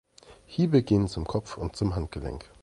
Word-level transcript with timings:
Hiebe 0.47 0.81
gehen 0.81 1.07
zum 1.07 1.27
Kopf 1.27 1.57
und 1.59 1.75
zum 1.75 1.93
Handgelenk. 1.95 2.49